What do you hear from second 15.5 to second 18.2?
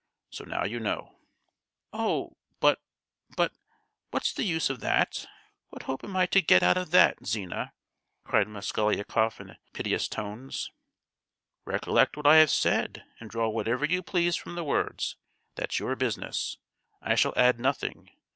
that's your business. I shall add nothing.